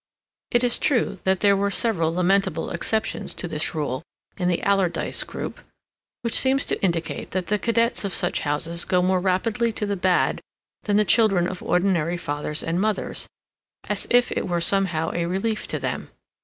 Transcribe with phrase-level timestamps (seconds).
[0.49, 4.01] It is true that there were several lamentable exceptions to this rule
[4.39, 5.59] in the Alardyce group,
[6.23, 9.95] which seems to indicate that the cadets of such houses go more rapidly to the
[9.95, 10.41] bad
[10.85, 13.27] than the children of ordinary fathers and mothers,
[13.87, 16.09] as if it were somehow a relief to them.